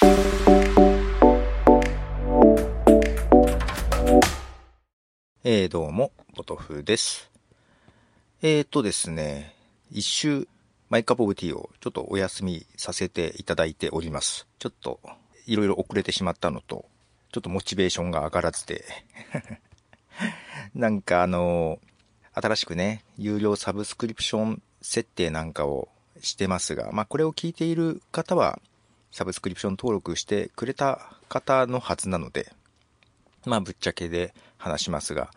[0.00, 7.28] えー、どうも、ポトフです。
[8.40, 9.56] えーとですね、
[9.90, 10.46] 一周、
[10.88, 14.46] マイカップオブティーをちょっとお休みさせていただいております。
[14.60, 15.00] ちょっと、
[15.46, 16.84] いろいろ遅れてしまったのと、
[17.32, 18.84] ちょっとモチベーションが上がらずで
[20.74, 21.80] なんかあの、
[22.34, 25.88] 新しくね、有料サブスクリプション設定なんかを
[26.20, 28.60] してますが、まあこれを聞いている方は、
[29.10, 32.52] サブスクリプション登録してくれた方のはずなので、
[33.46, 35.30] まあぶっちゃけで話しますが、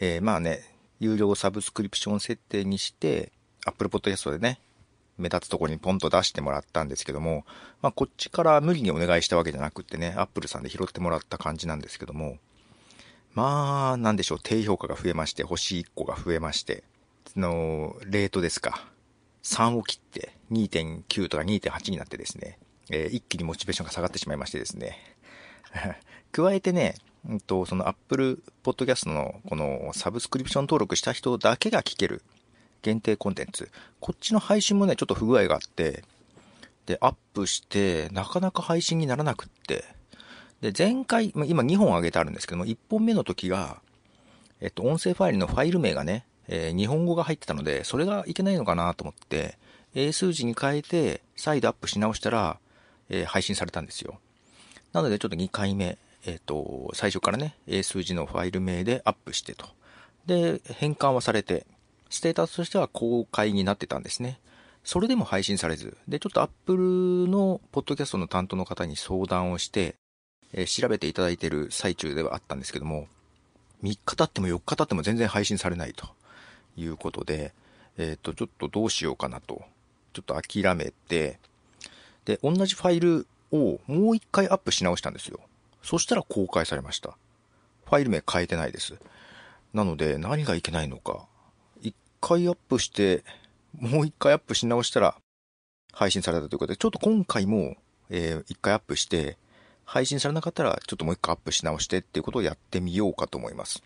[0.00, 0.62] えー、まあね、
[1.00, 3.32] 有料サブスクリプション設定にして、
[3.66, 4.60] Apple Podcast でね、
[5.18, 7.44] 目立つところにポンと出してもらったんですけども、
[7.80, 12.38] まあこっちから無理にお願いしたわけじゃなくってね、Apple さんで拾ってもらった感じなんですけども、
[13.34, 16.84] まあ、なんでしょう、低評価が増えまして、星1個が増えまして、
[17.36, 18.86] の、レートですか。
[19.42, 22.58] 3を切って2.9とか2.8になってですね、
[22.90, 24.98] えー、一気にモチベーションが下がってしまいましてですね。
[26.32, 26.94] 加えてね、
[27.28, 32.22] うんと、その Apple Podcast のこのサブスクリプション登録した人だけが聞ける
[32.82, 33.70] 限定コンテンツ。
[34.00, 36.04] こっちの配信もね、ちょっと不具合があって、
[36.86, 39.84] で、アップして、なかなか配信にならなくって、
[40.60, 43.80] で、前回、今2本上げてあるんですけども、1本目の時が、
[44.60, 49.58] えっと、音声ファイルのファイル名がね、えー、日本語が入ってたので、それがいけないのかなと思って、
[49.94, 52.58] 英数字に変えて、再度アップし直したら、
[53.08, 54.18] えー、配信されたんですよ。
[54.92, 59.66] なので、ちょっと2回目、えっ、ー、と、最初からね、英数字のファイル名でアップしてと。
[60.26, 61.66] で、変換はされて、
[62.10, 64.38] ステータスとしては公開になってたんですね。
[64.84, 69.94] それでも配信されず、で、ちょっと Apple のポッドキャストの担当の方に相談をして、
[70.52, 73.06] えー、調べていただいている最中ではあったんですけども、
[73.82, 76.06] 3日経っても4日経っても全然配信されないと
[76.76, 77.52] いうことで、
[77.98, 79.62] えっ、ー、と、ちょっとどうしようかなと、
[80.12, 81.38] ちょっと諦めて、
[82.24, 85.40] で、同じファイルをもう一回アップし直したんですよ。
[85.82, 87.16] そしたら公開されました。
[87.86, 88.94] ファイル名変えてないです。
[89.74, 91.26] なので、何がいけないのか。
[91.80, 93.24] 一回アップして、
[93.78, 95.16] もう一回アップし直したら、
[95.92, 97.76] 配信されたということで、ちょっと今回も、
[98.08, 99.36] えー、一回アップして、
[99.84, 103.82] 配信されなかったら、ちょっともう一回アップし直してっていうことをやってみようかと思います。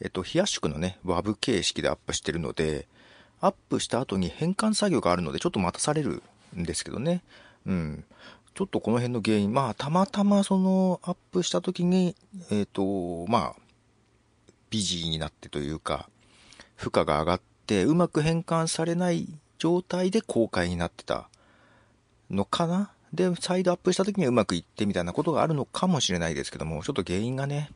[0.00, 2.86] えっと、冷やしくのね、WAV 形式でアップしてるので、
[3.40, 6.22] アップした後に変換作業があるので、ちょっと待たされる
[6.56, 7.22] んですけどね。
[7.66, 8.04] うん。
[8.54, 12.14] ちょっとこの辺の原因、まあ、たまたまその、アップした時に、
[12.50, 13.62] えっ、ー、と、まあ、
[14.70, 16.08] ビジーになってというか、
[16.76, 19.28] 負荷が上がって、うまく変換されない
[19.58, 21.28] 状態で公開になってた
[22.30, 22.90] のかな？
[23.12, 27.70] で、再度アップした時にはうまくいってみたいなことがあるのかもしれないですけども、ちょっと原因がね、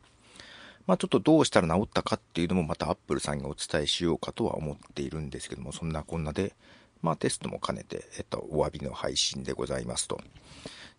[0.87, 6.53] まあちょっとどうしたら治ったかっていうのもまたアップルさんにお伝えしようかとは思っているんですけども、そんなこんなで、
[7.01, 10.19] まあテストも兼ねて、えっと、お詫びの配信でございますと。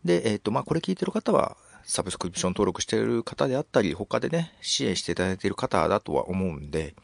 [0.04, 6.94] で、えっと、まあこれ聞いてる方は、サブスクリプション登録している方であったり、他でね、支援していただいている方だとは思うんで、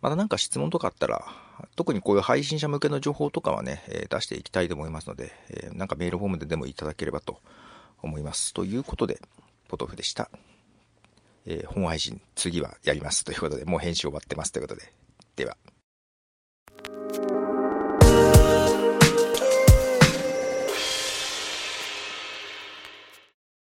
[0.00, 1.24] またなんか質問とかあったら、
[1.76, 7.38] 特にこういう配信者向けの情報とかはね、えー、出していきたいと思いますので、えー、なんかメールフォームででもいただければと
[8.02, 8.52] 思います。
[8.52, 9.20] ということで、
[9.68, 10.28] ポトフでした。
[11.46, 14.92] えー、本配信、次はやりますということで、もう編集終わってますということで、
[15.36, 15.56] では。